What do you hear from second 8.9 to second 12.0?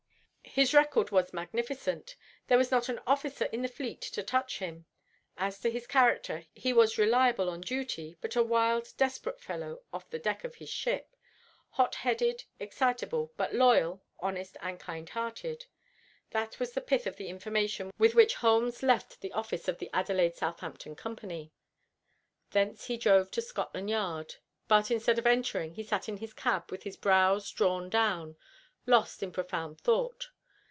desperate fellow off the deck of his ship, hot